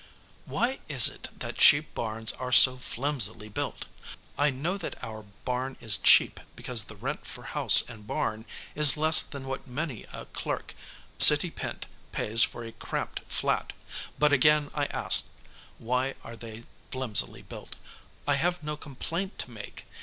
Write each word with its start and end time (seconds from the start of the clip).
Why 0.45 0.79
is 0.89 1.07
it 1.09 1.29
that 1.37 1.59
cheap 1.59 1.93
barns 1.93 2.31
are 2.31 2.51
so 2.51 2.77
flimsily 2.77 3.49
built? 3.49 3.85
I 4.35 4.49
know 4.49 4.75
that 4.75 4.95
our 5.03 5.27
barn 5.45 5.77
is 5.79 5.97
cheap 5.97 6.39
because 6.55 6.85
the 6.85 6.95
rent 6.95 7.23
for 7.23 7.43
house 7.43 7.87
and 7.87 8.07
barn 8.07 8.45
is 8.73 8.97
less 8.97 9.21
than 9.21 9.45
what 9.45 9.67
many 9.67 10.05
a 10.11 10.25
clerk, 10.25 10.73
city 11.19 11.51
pent, 11.51 11.85
pays 12.11 12.41
for 12.41 12.63
a 12.63 12.71
cramped 12.71 13.19
flat, 13.27 13.73
but 14.17 14.33
again 14.33 14.71
I 14.73 14.85
ask, 14.85 15.25
why 15.77 16.15
are 16.23 16.35
they 16.35 16.63
flimsily 16.89 17.43
built? 17.43 17.75
I 18.27 18.37
have 18.37 18.63
no 18.63 18.75
complaint 18.75 19.37
to 19.37 19.51
make. 19.51 19.85